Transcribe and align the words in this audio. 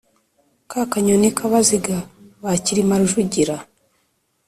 ka 0.69 0.81
Kanyoni 0.91 1.29
ka 1.37 1.45
Baziga 1.51 1.97
ba 2.43 2.51
Cyilima 2.63 2.95
Rujugira 2.99 3.55